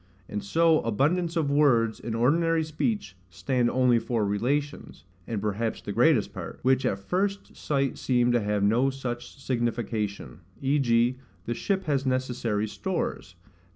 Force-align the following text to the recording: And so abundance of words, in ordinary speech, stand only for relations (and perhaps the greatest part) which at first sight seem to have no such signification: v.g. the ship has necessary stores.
And 0.27 0.43
so 0.43 0.79
abundance 0.79 1.35
of 1.35 1.51
words, 1.51 1.99
in 1.99 2.15
ordinary 2.15 2.63
speech, 2.63 3.15
stand 3.29 3.69
only 3.69 3.99
for 3.99 4.25
relations 4.25 5.03
(and 5.27 5.39
perhaps 5.39 5.79
the 5.79 5.91
greatest 5.91 6.33
part) 6.33 6.57
which 6.63 6.87
at 6.87 6.97
first 6.97 7.55
sight 7.55 7.99
seem 7.99 8.31
to 8.31 8.41
have 8.41 8.63
no 8.63 8.89
such 8.89 9.37
signification: 9.39 10.39
v.g. 10.59 11.19
the 11.45 11.53
ship 11.53 11.83
has 11.83 12.07
necessary 12.07 12.67
stores. 12.67 13.35